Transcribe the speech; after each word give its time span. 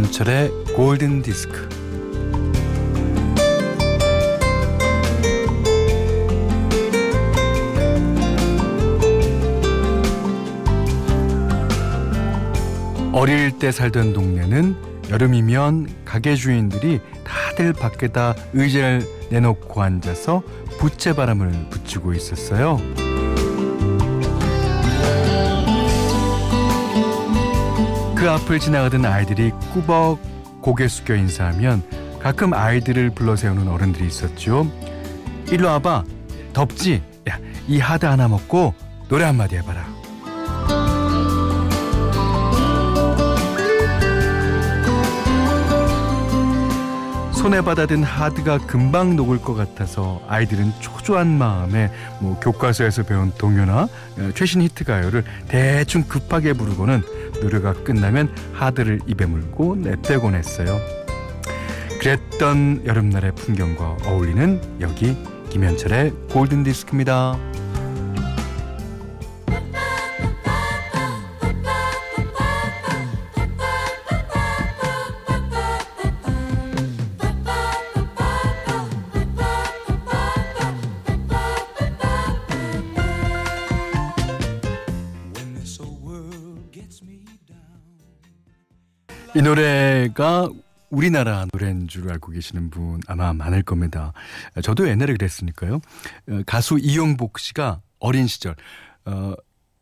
김현철의 0.00 0.50
골든 0.74 1.20
디스크. 1.20 1.68
어릴 13.12 13.58
때 13.58 13.70
살던 13.70 14.14
동네는 14.14 14.76
여름이면 15.10 15.88
가게 16.06 16.34
주인들이 16.34 17.00
다들 17.24 17.74
밖에다 17.74 18.34
의자를 18.54 19.06
내놓고 19.30 19.82
앉아서 19.82 20.42
부채바람을 20.78 21.68
붙이고 21.70 22.14
있었어요. 22.14 22.78
그 28.20 28.28
앞을 28.28 28.60
지나가던 28.60 29.06
아이들이 29.06 29.50
꾸벅 29.72 30.18
고개 30.60 30.88
숙여 30.88 31.14
인사하면 31.14 31.82
가끔 32.20 32.52
아이들을 32.52 33.14
불러 33.14 33.34
세우는 33.34 33.66
어른들이 33.66 34.06
있었죠. 34.06 34.70
일로 35.50 35.68
와봐. 35.68 36.04
덥지? 36.52 37.02
야, 37.30 37.38
이 37.66 37.78
하드 37.78 38.04
하나 38.04 38.28
먹고 38.28 38.74
노래 39.08 39.24
한마디 39.24 39.56
해봐라. 39.56 39.86
손에 47.40 47.62
받아든 47.62 48.02
하드가 48.02 48.58
금방 48.58 49.16
녹을 49.16 49.40
것 49.40 49.54
같아서 49.54 50.20
아이들은 50.28 50.74
초조한 50.80 51.38
마음에 51.38 51.90
뭐 52.20 52.38
교과서에서 52.38 53.04
배운 53.04 53.32
동요나 53.38 53.84
어, 53.84 54.30
최신 54.34 54.60
히트 54.60 54.84
가요를 54.84 55.24
대충 55.48 56.02
급하게 56.02 56.52
부르고는 56.52 57.00
노래가 57.40 57.72
끝나면 57.72 58.28
하드를 58.52 59.00
입에 59.06 59.24
물고 59.24 59.74
내빼곤 59.74 60.34
했어요. 60.34 60.78
그랬던 61.98 62.82
여름날의 62.84 63.34
풍경과 63.36 63.96
어울리는 64.04 64.60
여기 64.82 65.16
김현철의 65.48 66.12
골든 66.32 66.62
디스크입니다. 66.64 67.49
이 89.34 89.42
노래가 89.42 90.48
우리나라 90.90 91.46
노래인 91.52 91.86
줄 91.86 92.10
알고 92.10 92.32
계시는 92.32 92.70
분 92.70 93.00
아마 93.06 93.32
많을 93.32 93.62
겁니다. 93.62 94.12
저도 94.62 94.88
옛날에 94.88 95.12
그랬으니까요. 95.12 95.76
어, 96.28 96.40
가수 96.46 96.78
이용복 96.80 97.38
씨가 97.38 97.80
어린 98.00 98.26
시절 98.26 98.56
어, 99.04 99.34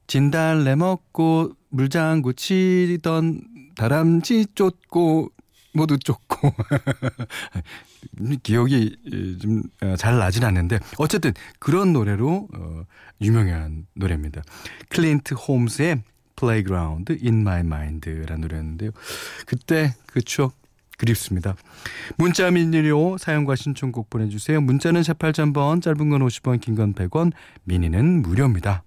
진달래 0.06 0.74
먹고 0.74 1.52
물장구 1.70 2.34
치던 2.34 3.40
다람쥐 3.76 4.48
쫓고 4.54 5.30
모두 5.72 5.98
쫓고 5.98 6.52
기억이 8.42 8.96
좀 9.40 9.62
잘 9.96 10.18
나진 10.18 10.44
않는데 10.44 10.78
어쨌든 10.98 11.32
그런 11.58 11.92
노래로 11.94 12.48
어, 12.54 12.82
유명한 13.22 13.86
노래입니다. 13.94 14.42
클린트 14.90 15.34
홈스의 15.34 16.02
Playground 16.38 17.12
in 17.22 17.40
My 17.40 17.60
Mind라는 17.60 18.40
노래였는데요. 18.40 18.90
그때 19.46 19.94
그 20.06 20.20
추억 20.22 20.54
그립습니다. 20.98 21.54
문자 22.16 22.50
미니로 22.50 23.18
사용과 23.18 23.54
신청곡 23.54 24.10
보내주세요. 24.10 24.60
문자는 24.60 25.02
48,000번, 25.02 25.80
짧은 25.80 26.10
건 26.10 26.20
50원, 26.26 26.60
긴 26.60 26.74
건 26.74 26.92
100원, 26.92 27.32
미니는 27.64 28.22
무료입니다. 28.22 28.82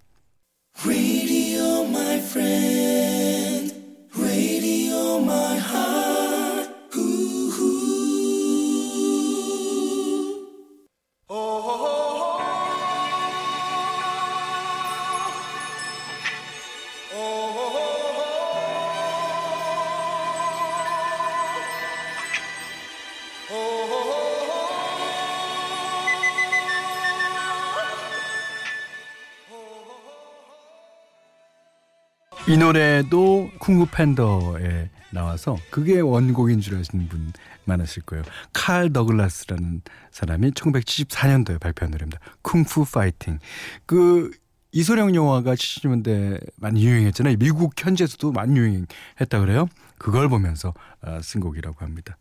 이 32.51 32.57
노래도 32.57 33.49
쿵푸 33.59 33.85
팬더에 33.93 34.89
나와서 35.11 35.55
그게 35.69 36.01
원곡인 36.01 36.59
줄 36.59 36.77
아시는 36.77 37.07
분 37.07 37.31
많으실 37.63 38.03
거예요. 38.03 38.25
칼 38.51 38.91
더글라스라는 38.91 39.81
사람이 40.11 40.51
1974년도에 40.51 41.61
발표한 41.61 41.91
노래입니다. 41.91 42.19
Kung 42.41 42.69
Fu 42.69 42.83
Fighting. 42.91 43.39
그 43.85 44.31
이소룡 44.73 45.15
영화가 45.15 45.55
70년대 45.55 46.45
많이 46.57 46.85
유행했잖아요. 46.85 47.37
미국 47.37 47.71
현지에서도 47.77 48.33
많이 48.33 48.59
유행했다 48.59 49.39
그래요. 49.39 49.69
그걸 49.97 50.27
보면서 50.27 50.73
아, 50.99 51.21
쓴 51.21 51.39
곡이라고 51.39 51.77
합니다. 51.79 52.17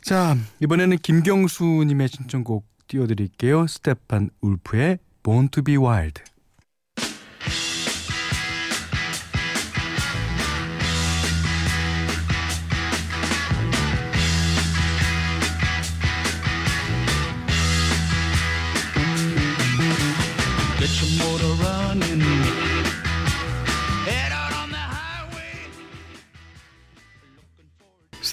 자, 0.00 0.34
이번에는 0.60 0.96
김경수 0.96 1.84
님의 1.86 2.08
신청곡 2.08 2.64
띄워 2.88 3.06
드릴게요. 3.06 3.66
스테판 3.66 4.30
울프의 4.40 4.98
Born 5.22 5.50
to 5.50 5.62
be 5.62 5.76
Wild. 5.76 6.22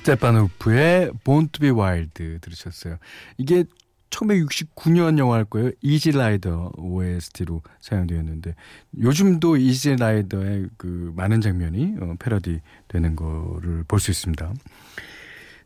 스테판 0.04 0.61
울프의 0.61 1.12
Born 1.24 1.48
to 1.50 1.60
be 1.62 1.70
Wild 1.70 2.40
들으셨어요. 2.42 2.98
이게 3.38 3.64
1969년 4.10 5.18
영화일 5.18 5.46
거예요. 5.46 5.72
Easy 5.82 6.12
Rider 6.12 6.74
OST로 6.78 7.64
사용되었는데 7.80 8.54
요즘도 9.00 9.58
Easy 9.58 9.96
Rider의 9.96 10.68
그 10.78 11.12
많은 11.16 11.42
장면이 11.42 11.96
어, 12.00 12.16
패러디 12.20 12.60
되는 12.88 13.16
거를 13.16 13.84
볼 13.88 14.00
수 14.00 14.12
있습니다. 14.12 14.54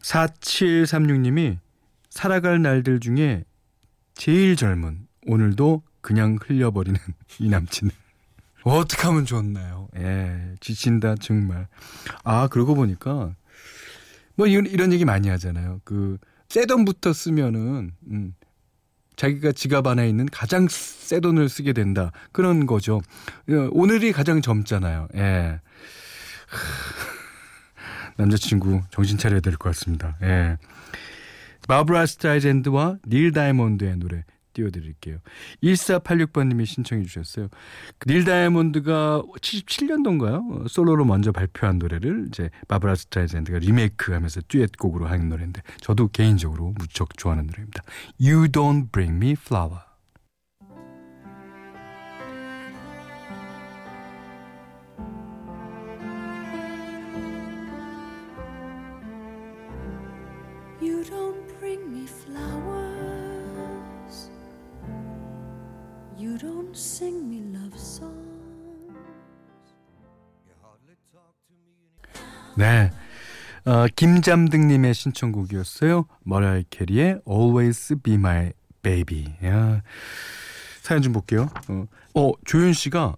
4736님이 0.02 1.58
살아갈 2.10 2.62
날들 2.62 3.00
중에 3.00 3.44
제일 4.14 4.56
젊은 4.56 5.08
오늘도 5.26 5.82
그냥 6.02 6.38
흘려버리는 6.42 6.98
이 7.40 7.50
남친. 7.50 7.90
어떻게 8.64 9.04
하면 9.08 9.26
좋나요? 9.26 9.88
예, 9.98 10.56
지친다 10.60 11.16
정말. 11.16 11.68
아 12.24 12.48
그러고 12.48 12.76
보니까 12.76 13.34
뭐 14.38 14.48
이런, 14.48 14.66
이런 14.68 14.94
얘기 14.94 15.04
많이 15.04 15.28
하잖아요. 15.28 15.82
그 15.84 16.18
새 16.50 16.66
돈부터 16.66 17.12
쓰면은 17.12 17.92
음, 18.10 18.34
자기가 19.18 19.52
지갑 19.52 19.86
안에 19.88 20.08
있는 20.08 20.28
가장 20.28 20.68
새 20.70 21.20
돈을 21.20 21.50
쓰게 21.50 21.74
된다. 21.74 22.12
그런 22.32 22.66
거죠. 22.66 22.98
어, 23.50 23.70
오늘이 23.72 24.12
가장 24.14 24.42
젊잖아요. 24.42 25.10
예. 25.16 25.60
남자친구 28.16 28.82
정신 28.92 29.18
차려야 29.18 29.42
될 29.42 29.58
것 29.58 29.70
같습니다. 29.70 30.18
예. 30.24 30.58
바브라 31.68 32.06
스타이젠드와 32.06 32.98
닐 33.08 33.32
다이몬드의 33.34 33.98
노래 33.98 34.24
띄워드릴게요. 34.58 35.20
1486번님이 35.64 36.66
신청해 36.66 37.04
주셨어요. 37.04 37.50
닐 38.08 38.24
다이아몬드가 38.24 39.22
77년도인가요? 39.40 40.66
어, 40.66 40.68
솔로로 40.68 41.06
먼저 41.06 41.32
발표한 41.32 41.78
노래를 41.78 42.26
이제 42.28 42.50
바브라 42.68 42.96
스트라이젠드가 42.96 43.60
리메이크하면서 43.60 44.42
듀엣곡으로 44.48 45.08
하는 45.08 45.30
노래인데 45.30 45.62
저도 45.82 46.08
개인적으로 46.08 46.74
무척 46.78 47.18
좋아하는 47.18 47.46
노래입니다. 47.48 47.84
You 48.20 48.48
Don't 48.48 48.92
Bring 48.92 49.16
Me 49.16 49.32
Flower. 49.40 49.87
네. 72.58 72.92
어, 73.66 73.86
김잠등님의 73.96 74.94
신청곡이었어요. 74.94 76.06
머라이 76.24 76.64
캐리의 76.70 77.22
Always 77.30 77.96
Be 78.02 78.16
My 78.16 78.54
Baby. 78.82 79.36
야, 79.44 79.82
사연 80.82 81.02
좀 81.02 81.14
볼게요. 81.14 81.50
어, 81.68 81.86
어 82.16 82.32
조윤 82.46 82.74
씨가 82.74 83.16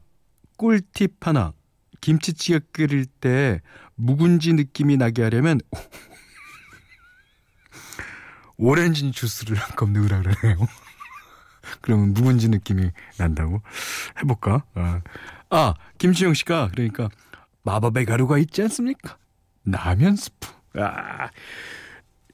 꿀팁 0.57 1.25
하나. 1.25 1.53
김치찌개 2.01 2.59
끓일 2.71 3.05
때 3.05 3.61
묵은지 3.95 4.53
느낌이 4.53 4.97
나게 4.97 5.23
하려면 5.23 5.59
오렌지 8.57 9.11
주스를 9.11 9.57
한컵 9.57 9.91
넣으라 9.91 10.21
그러네요. 10.21 10.67
그러면 11.81 12.13
묵은지 12.13 12.49
느낌이 12.49 12.91
난다고 13.17 13.61
해볼까? 14.17 14.63
아, 14.73 15.01
아 15.49 15.73
김치영 15.97 16.33
씨가 16.33 16.69
그러니까 16.71 17.09
마법의 17.69 18.06
가루가 18.06 18.39
있지 18.39 18.63
않습니까? 18.63 19.18
라면 19.63 20.16
스프. 20.16 20.48
아, 20.75 21.30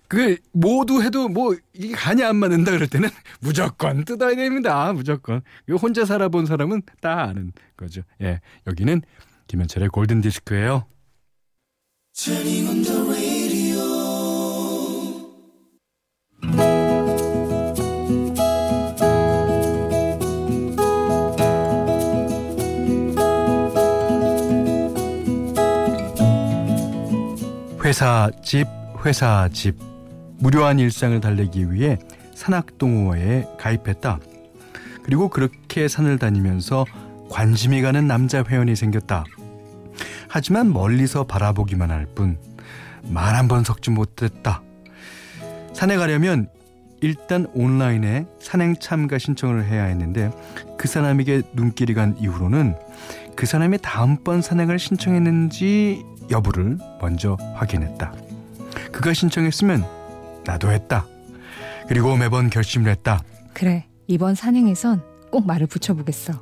그 0.07 0.37
모두 0.53 1.01
해도 1.03 1.27
뭐 1.27 1.55
이게 1.73 1.93
간이 1.93 2.23
안 2.23 2.37
맞는다 2.37 2.71
그럴 2.71 2.87
때는 2.87 3.09
무조건 3.41 4.05
뜯어야 4.05 4.35
됩니다. 4.35 4.93
무조건. 4.93 5.41
이거 5.67 5.77
혼자 5.77 6.05
살아본 6.05 6.45
사람은 6.45 6.83
다 7.01 7.23
아는 7.23 7.51
거죠. 7.75 8.01
예, 8.21 8.39
여기는 8.65 9.01
김현철의 9.47 9.89
골든 9.89 10.21
디스크예요. 10.21 10.85
회사 27.95 28.29
집 28.43 28.67
회사 29.05 29.47
집 29.53 29.77
무료한 30.39 30.79
일상을 30.79 31.17
달래기 31.21 31.71
위해 31.71 31.97
산악동호회에 32.33 33.47
가입했다. 33.57 34.19
그리고 35.01 35.29
그렇게 35.29 35.87
산을 35.87 36.19
다니면서 36.19 36.85
관심이 37.29 37.81
가는 37.81 38.05
남자 38.05 38.43
회원이 38.43 38.75
생겼다. 38.75 39.23
하지만 40.27 40.73
멀리서 40.73 41.23
바라보기만 41.23 41.89
할 41.89 42.05
뿐 42.13 42.37
말 43.07 43.33
한 43.35 43.47
번 43.47 43.63
섞지 43.63 43.91
못했다. 43.91 44.61
산에 45.71 45.95
가려면 45.95 46.49
일단 46.99 47.47
온라인에 47.53 48.25
산행 48.41 48.75
참가 48.77 49.17
신청을 49.17 49.63
해야 49.63 49.85
했는데 49.85 50.31
그 50.77 50.89
사람에게 50.89 51.43
눈길이 51.53 51.93
간 51.93 52.17
이후로는 52.19 52.75
그 53.37 53.45
사람이 53.45 53.77
다음번 53.81 54.41
산행을 54.41 54.79
신청했는지 54.79 56.03
여부를 56.31 56.77
먼저 57.01 57.37
확인했다. 57.55 58.13
그가 58.91 59.13
신청했으면 59.13 59.85
나도 60.45 60.71
했다. 60.71 61.05
그리고 61.87 62.15
매번 62.15 62.49
결심을 62.49 62.89
했다. 62.91 63.21
그래, 63.53 63.85
이번 64.07 64.35
산행에선 64.35 65.01
꼭 65.31 65.45
말을 65.47 65.67
붙여보겠어. 65.67 66.33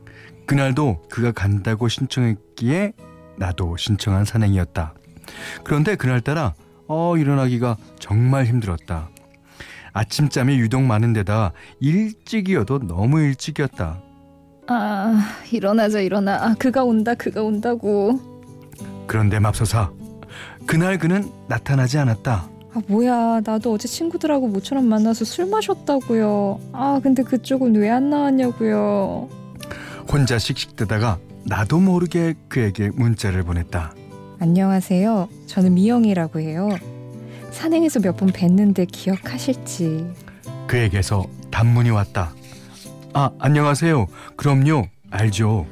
그날도 0.46 1.04
그가 1.10 1.32
간다고 1.32 1.88
신청했기에 1.88 2.94
나도 3.38 3.78
신청한 3.78 4.26
산행이었다. 4.26 4.94
그런데 5.64 5.96
그날따라 5.96 6.54
어 6.88 7.16
일어나기가 7.18 7.78
정말 8.00 8.46
힘들었다. 8.46 9.10
아침잠이 9.94 10.58
유독 10.60 10.82
많은 10.84 11.14
데다 11.14 11.54
일찍이어도 11.80 12.80
너무 12.80 13.22
일찍이었다. 13.22 14.02
아 14.68 15.30
일어나자 15.52 16.00
일어나. 16.00 16.36
아, 16.44 16.56
그가 16.58 16.84
온다 16.84 17.14
그가 17.16 17.42
온다고. 17.44 18.33
그런데 19.08 19.40
맙소사 19.40 19.92
그날 20.66 20.98
그는 20.98 21.30
나타나지 21.48 21.98
않았다. 21.98 22.48
아 22.76 22.82
뭐야 22.88 23.42
나도 23.46 23.74
어제 23.74 23.88
친구들하고 23.88 24.48
모처럼 24.48 24.86
만나서 24.88 25.26
술 25.26 25.46
마셨다고요. 25.46 26.60
아 26.74 27.00
근데 27.04 27.22
그쪽은 27.24 27.76
왜 27.76 27.90
안 27.90 28.10
나왔냐고요. 28.10 29.30
혼자 30.12 30.38
씩씩대다가 30.40 31.18
나도 31.46 31.80
모르게 31.80 32.34
그에게 32.48 32.90
문자를 32.96 33.44
보냈다. 33.44 33.94
안녕하세요. 34.40 35.30
저는 35.48 35.74
미영이라고 35.76 36.40
해요. 36.40 36.70
산행에서 37.52 38.00
몇 38.00 38.18
번 38.18 38.32
뵀는데 38.32 38.88
기억하실지. 38.92 40.08
그에게서 40.68 41.26
단문이 41.52 41.92
왔다. 41.92 42.34
아 43.14 43.30
안녕하세요. 43.40 44.08
그럼요 44.36 44.88
알죠. 45.12 45.68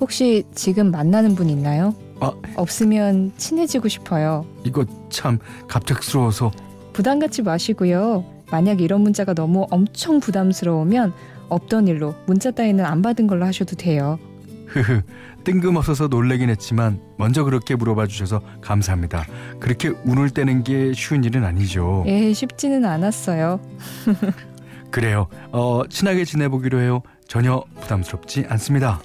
혹시 0.00 0.44
지금 0.54 0.90
만나는 0.90 1.34
분 1.34 1.50
있나요? 1.50 1.94
아 2.20 2.32
없으면 2.56 3.32
친해지고 3.36 3.88
싶어요. 3.88 4.44
이거 4.64 4.84
참 5.08 5.38
갑작스러워서 5.68 6.50
부담 6.92 7.18
갖지 7.18 7.42
마시고요. 7.42 8.24
만약 8.50 8.80
이런 8.80 9.00
문자가 9.02 9.32
너무 9.34 9.66
엄청 9.70 10.20
부담스러우면 10.20 11.12
없던 11.48 11.88
일로 11.88 12.14
문자 12.26 12.50
따위는 12.50 12.84
안 12.84 13.02
받은 13.02 13.26
걸로 13.26 13.44
하셔도 13.46 13.76
돼요. 13.76 14.18
흐흐 14.66 15.02
뜬금없어서 15.44 16.08
놀래긴 16.08 16.48
했지만 16.50 17.00
먼저 17.16 17.42
그렇게 17.44 17.74
물어봐 17.74 18.06
주셔서 18.06 18.40
감사합니다. 18.60 19.24
그렇게 19.58 19.88
운을 20.04 20.30
떼는 20.30 20.62
게 20.64 20.92
쉬운 20.92 21.24
일은 21.24 21.44
아니죠. 21.44 22.04
예, 22.06 22.32
쉽지는 22.32 22.84
않았어요. 22.84 23.58
그래요. 24.90 25.28
어 25.52 25.82
친하게 25.88 26.24
지내보기로 26.24 26.80
해요. 26.80 27.02
전혀 27.26 27.62
부담스럽지 27.80 28.46
않습니다. 28.48 29.00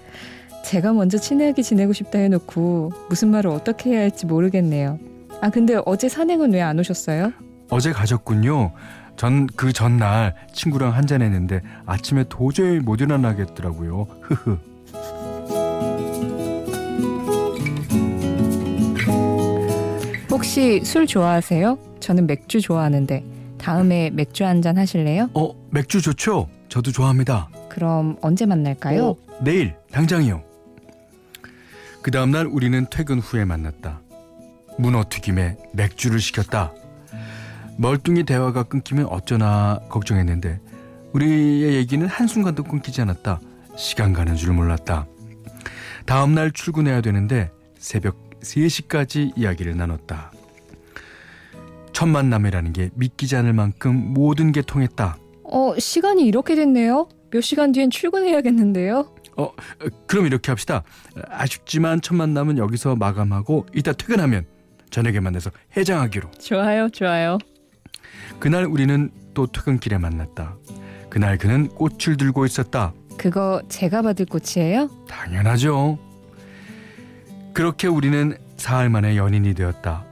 제가 0.65 0.93
먼저 0.93 1.17
친하게 1.17 1.61
지내고 1.61 1.93
싶다 1.93 2.19
해놓고 2.19 2.91
무슨 3.09 3.29
말을 3.29 3.49
어떻게 3.51 3.91
해야 3.91 3.99
할지 4.01 4.25
모르겠네요. 4.25 4.99
아 5.41 5.49
근데 5.49 5.77
어제 5.85 6.09
산행은 6.09 6.53
왜 6.53 6.61
안 6.61 6.79
오셨어요? 6.79 7.31
어제 7.69 7.91
가셨군요. 7.91 8.71
전 9.15 9.47
그 9.55 9.71
전날 9.71 10.35
친구랑 10.53 10.93
한잔했는데 10.93 11.61
아침에 11.85 12.25
도저히 12.27 12.79
못 12.79 12.99
일어나겠더라고요. 12.99 14.07
흐흐. 14.21 14.57
혹시 20.31 20.81
술 20.83 21.07
좋아하세요? 21.07 21.77
저는 21.99 22.27
맥주 22.27 22.61
좋아하는데 22.61 23.23
다음에 23.57 24.09
맥주 24.11 24.43
한 24.45 24.61
잔 24.61 24.77
하실래요? 24.77 25.29
어 25.33 25.51
맥주 25.71 26.01
좋죠? 26.01 26.47
저도 26.69 26.91
좋아합니다. 26.91 27.49
그럼 27.69 28.17
언제 28.21 28.45
만날까요? 28.45 29.05
어, 29.07 29.15
내일 29.41 29.75
당장이요. 29.91 30.41
그 32.05 32.11
다음날 32.11 32.45
우리는 32.45 32.85
퇴근 32.91 33.17
후에 33.17 33.45
만났다. 33.45 33.99
문어 34.77 35.05
튀김에 35.09 35.57
맥주를 35.73 36.19
시켰다. 36.19 36.71
멀뚱히 37.79 38.23
대화가 38.23 38.61
끊기면 38.61 39.07
어쩌나 39.07 39.79
걱정했는데 39.89 40.59
우리의 41.13 41.73
얘기는 41.73 42.05
한순간도 42.05 42.61
끊기지 42.61 43.01
않았다. 43.01 43.39
시간 43.75 44.13
가는 44.13 44.35
줄 44.35 44.53
몰랐다. 44.53 45.07
다음날 46.05 46.51
출근해야 46.51 47.01
되는데 47.01 47.49
새벽 47.79 48.39
3시까지 48.39 49.35
이야기를 49.35 49.75
나눴다. 49.75 50.31
첫 51.91 52.05
만남이라는 52.05 52.71
게 52.73 52.91
믿기지 52.93 53.35
않을 53.35 53.53
만큼 53.53 54.13
모든 54.13 54.51
게 54.51 54.61
통했다. 54.61 55.17
어, 55.43 55.73
시간이 55.79 56.23
이렇게 56.27 56.53
됐네요. 56.53 57.09
몇 57.31 57.41
시간 57.41 57.71
뒤엔 57.71 57.89
출근해야겠는데요. 57.89 59.14
어, 59.37 59.51
그럼 60.07 60.25
이렇게 60.25 60.51
합시다. 60.51 60.83
아쉽지만 61.29 62.01
첫 62.01 62.15
만남은 62.15 62.57
여기서 62.57 62.95
마감하고 62.95 63.65
이따 63.73 63.91
퇴근하면 63.93 64.45
저녁에 64.89 65.19
만나서 65.19 65.51
해장하기로. 65.75 66.31
좋아요, 66.31 66.89
좋아요. 66.89 67.37
그날 68.39 68.65
우리는 68.65 69.09
또 69.33 69.47
퇴근길에 69.47 69.97
만났다. 69.97 70.55
그날 71.09 71.37
그는 71.37 71.67
꽃을 71.67 72.17
들고 72.17 72.45
있었다. 72.45 72.93
그거 73.17 73.61
제가 73.69 74.01
받을 74.01 74.25
꽃이에요? 74.25 74.89
당연하죠. 75.07 75.97
그렇게 77.53 77.87
우리는 77.87 78.37
사흘 78.57 78.89
만에 78.89 79.15
연인이 79.15 79.53
되었다. 79.53 80.05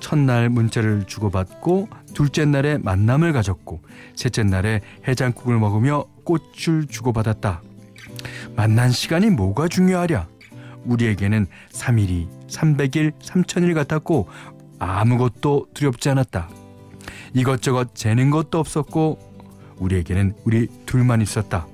첫날 0.00 0.48
문자를 0.48 1.04
주고받고 1.06 1.88
둘째 2.12 2.44
날에 2.44 2.78
만남을 2.78 3.32
가졌고 3.32 3.80
셋째 4.14 4.42
날에 4.44 4.80
해장국을 5.08 5.58
먹으며 5.58 6.04
꽃을 6.24 6.86
주고받았다. 6.88 7.62
만난 8.56 8.90
시간이 8.90 9.30
뭐가 9.30 9.68
중요하랴? 9.68 10.28
우리에게는 10.84 11.46
3일이 11.72 12.28
300일, 12.48 13.12
3000일 13.20 13.74
같았고 13.74 14.28
아무것도 14.78 15.68
두렵지 15.74 16.10
않았다. 16.10 16.48
이것저것 17.32 17.94
재는 17.94 18.30
것도 18.30 18.58
없었고 18.58 19.18
우리에게는 19.78 20.34
우리 20.44 20.68
둘만 20.86 21.20
있었다. 21.20 21.66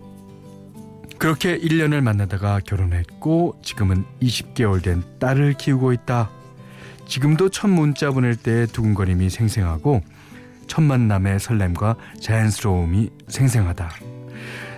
그렇게 1.18 1.58
1년을 1.58 2.00
만나다가 2.00 2.60
결혼했고 2.60 3.60
지금은 3.62 4.04
20개월 4.22 4.82
된 4.82 5.02
딸을 5.18 5.54
키우고 5.54 5.92
있다. 5.92 6.30
지금도 7.06 7.50
첫 7.50 7.68
문자 7.68 8.10
보낼 8.10 8.36
때 8.36 8.64
두근거림이 8.66 9.28
생생하고 9.28 10.00
첫 10.66 10.80
만남의 10.80 11.40
설렘과 11.40 11.96
자연스러움이 12.20 13.10
생생하다. 13.28 14.19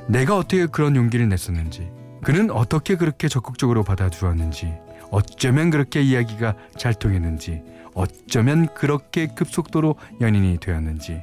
내가 0.08 0.36
어떻게 0.36 0.66
그런 0.66 0.96
용기를 0.96 1.28
냈었는지, 1.28 1.90
그는 2.22 2.50
어떻게 2.50 2.96
그렇게 2.96 3.28
적극적으로 3.28 3.82
받아주었는지, 3.84 4.74
어쩌면 5.10 5.70
그렇게 5.70 6.02
이야기가 6.02 6.54
잘 6.76 6.94
통했는지, 6.94 7.62
어쩌면 7.94 8.72
그렇게 8.74 9.26
급속도로 9.26 9.96
연인이 10.20 10.58
되었는지 10.58 11.22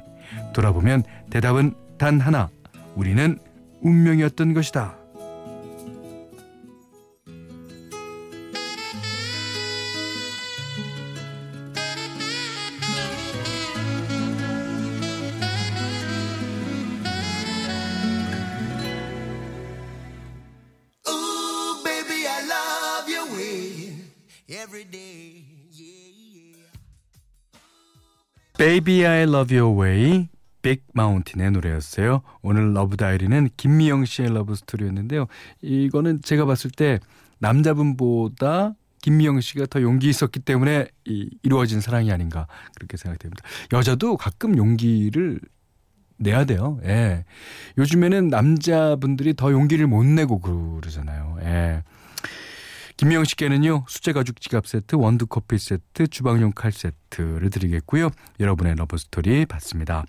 돌아보면 0.54 1.02
대답은 1.30 1.74
단 1.98 2.20
하나. 2.20 2.48
우리는 2.94 3.38
운명이었던 3.82 4.54
것이다. 4.54 4.99
Baby 28.60 29.06
I 29.06 29.22
Love 29.22 29.58
Your 29.58 29.80
Way 29.80 30.28
빅 30.60 30.84
마운틴의 30.92 31.52
노래였어요. 31.52 32.20
오늘 32.42 32.74
러브 32.74 32.98
다이어리는 32.98 33.48
김미영 33.56 34.04
씨의 34.04 34.34
러브 34.34 34.54
스토리였는데요. 34.54 35.28
이거는 35.62 36.20
제가 36.20 36.44
봤을 36.44 36.70
때 36.70 37.00
남자분보다 37.38 38.74
김미영 39.00 39.40
씨가 39.40 39.64
더 39.70 39.80
용기 39.80 40.10
있었기 40.10 40.40
때문에 40.40 40.88
이, 41.06 41.30
이루어진 41.42 41.80
사랑이 41.80 42.12
아닌가 42.12 42.48
그렇게 42.74 42.98
생각됩니다. 42.98 43.42
여자도 43.72 44.18
가끔 44.18 44.58
용기를 44.58 45.40
내야 46.18 46.44
돼요. 46.44 46.78
예. 46.84 47.24
요즘에는 47.78 48.28
남자분들이 48.28 49.32
더 49.32 49.52
용기를 49.52 49.86
못 49.86 50.04
내고 50.04 50.38
그러잖아요. 50.38 51.38
예. 51.44 51.82
김미영 53.00 53.24
씨께는요 53.24 53.86
수제 53.88 54.12
가죽 54.12 54.42
지갑 54.42 54.66
세트, 54.66 54.96
원두 54.96 55.26
커피 55.26 55.56
세트, 55.56 56.08
주방용 56.08 56.52
칼 56.52 56.70
세트를 56.70 57.48
드리겠고요. 57.48 58.10
여러분의 58.38 58.74
러브 58.76 58.98
스토리 58.98 59.46
받습니다. 59.46 60.04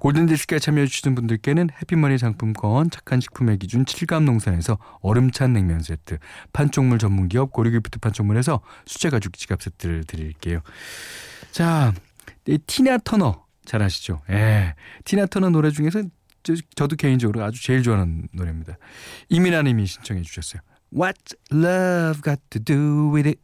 골든 0.00 0.26
디스크에 0.26 0.58
참여해 0.58 0.88
주시는 0.88 1.14
분들께는 1.14 1.68
해피머니 1.80 2.18
상품권, 2.18 2.90
착한 2.90 3.20
식품의 3.20 3.58
기준 3.58 3.84
칠갑농산에서 3.84 4.76
얼음찬 5.02 5.52
냉면 5.52 5.78
세트, 5.78 6.18
판촉물 6.52 6.98
전문 6.98 7.28
기업 7.28 7.52
고려기프트 7.52 8.00
판촉물에서 8.00 8.60
수제 8.86 9.10
가죽 9.10 9.34
지갑 9.34 9.62
세트를 9.62 10.02
드릴게요. 10.02 10.62
자, 11.52 11.94
티나 12.66 12.98
터너 12.98 13.44
잘 13.64 13.82
아시죠? 13.82 14.20
예. 14.30 14.74
티나 15.04 15.26
터너 15.26 15.50
노래 15.50 15.70
중에서 15.70 16.02
저, 16.42 16.88
도 16.88 16.96
개인적으로 16.96 17.44
아주 17.44 17.62
제일 17.62 17.84
좋아하는 17.84 18.26
노래입니다. 18.32 18.78
이민아 19.28 19.62
님이 19.62 19.86
신청해 19.86 20.22
주셨어요. 20.22 20.60
What's 20.90 21.34
love 21.50 22.22
got 22.22 22.40
to 22.50 22.58
do 22.58 23.10
with 23.12 23.26
it? 23.26 23.40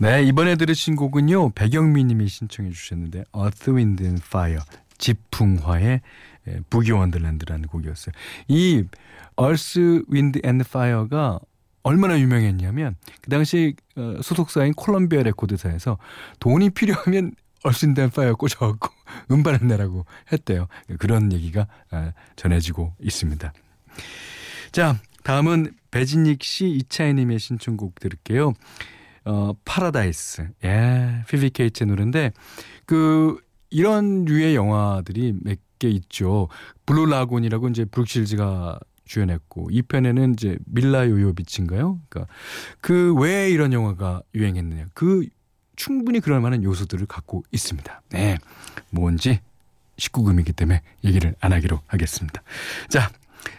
네, 0.00 0.22
이번에 0.22 0.54
들으신 0.54 0.94
곡은요. 0.94 1.50
백영미 1.50 2.04
님이 2.04 2.28
신청해 2.28 2.70
주셨는데 2.70 3.24
Earth, 3.36 3.68
Wind 3.68 4.04
and 4.04 4.22
Fire 4.24 4.62
지풍화의 4.98 6.00
부기 6.70 6.92
원더랜드라는 6.92 7.68
곡이었어요. 7.68 8.12
이 8.48 8.84
Earth, 9.40 9.80
Wind 10.10 10.40
and 10.44 10.64
Fire가 10.66 11.38
얼마나 11.82 12.18
유명했냐면 12.18 12.96
그 13.22 13.30
당시 13.30 13.74
어, 13.96 14.16
소속사인 14.22 14.74
콜롬비아 14.74 15.22
레코드사에서 15.22 15.98
돈이 16.40 16.70
필요하면 16.74 17.32
and 17.66 18.02
Fire 18.02 18.34
꽂아갖고 18.34 18.88
음반을 19.30 19.66
내라고 19.66 20.04
했대요. 20.32 20.68
그런 20.98 21.32
얘기가 21.32 21.66
어, 21.92 22.12
전해지고 22.36 22.94
있습니다. 23.00 23.52
자, 24.72 24.96
다음은 25.24 25.72
배진익 25.90 26.42
씨, 26.42 26.68
이차이님의 26.68 27.38
신청곡 27.38 27.98
들을게요. 28.00 28.52
어, 29.24 29.52
파라다이스. 29.64 30.48
예, 30.64 31.24
피비 31.28 31.50
케이츠의 31.50 31.88
노래인데, 31.88 32.32
그, 32.86 33.38
이런 33.70 34.24
류의 34.24 34.54
영화들이 34.54 35.34
몇 35.42 35.58
개 35.78 35.88
있죠. 35.90 36.48
블루 36.86 37.06
라군이라고 37.06 37.68
이제 37.68 37.84
브룩 37.84 38.22
쉴즈가 38.22 38.80
주연했고, 39.04 39.68
2편에는 39.70 40.32
이제 40.32 40.58
밀라 40.66 41.08
요보비치인가요? 41.08 42.00
그러니까 42.08 42.32
그 42.80 43.14
왜 43.16 43.48
이런 43.48 43.72
영화가 43.72 44.22
유행했느냐. 44.34 44.86
그 44.92 45.24
충분히 45.76 46.18
그럴 46.18 46.40
만한 46.40 46.64
요소들을 46.64 47.06
갖고 47.06 47.44
있습니다. 47.52 48.02
네. 48.10 48.38
뭔지 48.90 49.38
19금이기 49.98 50.56
때문에 50.56 50.82
얘기를 51.04 51.36
안 51.38 51.52
하기로 51.52 51.80
하겠습니다. 51.86 52.42
자, 52.88 53.08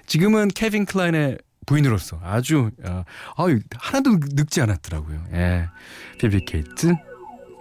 지금은 0.06 0.50
케빈 0.50 0.84
클라인의 0.84 1.38
부인으로서 1.66 2.20
아주 2.22 2.70
어, 2.84 3.06
아, 3.38 3.46
하나도 3.78 4.18
늙지 4.34 4.60
않았더라고요. 4.62 5.24
예. 5.32 5.70
피비 6.20 6.44
케이츠 6.44 6.94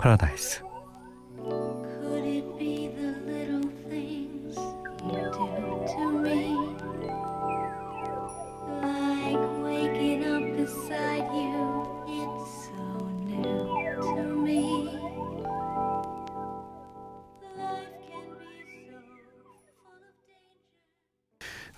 파라다이스. 0.01 0.68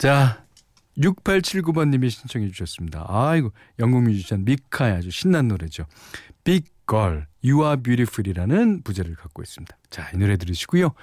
자, 0.00 0.46
6879번님이 0.96 2.08
신청해 2.08 2.48
주셨습니다. 2.48 3.04
아이고 3.06 3.52
영국 3.78 4.02
뮤지션 4.02 4.46
미카의 4.46 4.94
아주 4.94 5.10
신난 5.10 5.46
노래죠. 5.48 5.84
Big 6.42 6.70
Girl, 6.88 7.26
You 7.44 7.62
Are 7.62 7.82
Beautiful이라는 7.82 8.82
부제를 8.82 9.14
갖고 9.14 9.42
있습니다. 9.42 9.76
자, 9.90 10.10
이 10.14 10.16
노래 10.16 10.38
들으시고요. 10.38 10.94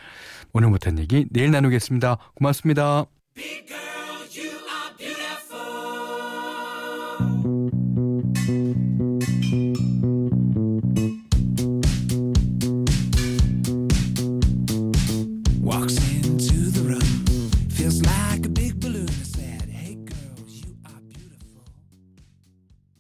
오늘 0.52 0.70
못한 0.70 0.98
얘기 0.98 1.28
내일 1.30 1.52
나누겠습니다. 1.52 2.18
고맙습니다. 2.34 3.06
Girl. 8.48 8.87